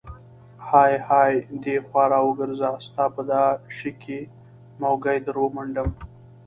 های 0.69 0.93
های 1.09 1.31
دې 1.63 1.75
خوا 1.87 2.03
راوګرزه، 2.13 2.71
ستا 2.85 3.05
په 3.15 3.21
دا 3.31 3.43
شي 3.77 3.91
کې 4.01 4.19
موږی 4.81 5.17
در 5.25 5.35
ومنډم. 5.39 5.89